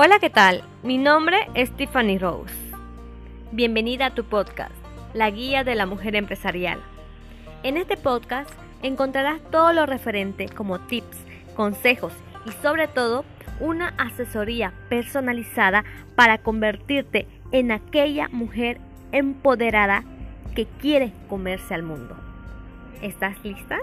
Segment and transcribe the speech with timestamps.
[0.00, 0.62] Hola, ¿qué tal?
[0.84, 2.54] Mi nombre es Tiffany Rose.
[3.50, 4.76] Bienvenida a tu podcast,
[5.12, 6.78] La Guía de la Mujer Empresarial.
[7.64, 8.48] En este podcast
[8.84, 11.16] encontrarás todo lo referente como tips,
[11.56, 12.12] consejos
[12.46, 13.24] y sobre todo
[13.58, 15.82] una asesoría personalizada
[16.14, 18.78] para convertirte en aquella mujer
[19.10, 20.04] empoderada
[20.54, 22.16] que quiere comerse al mundo.
[23.02, 23.78] ¿Estás lista?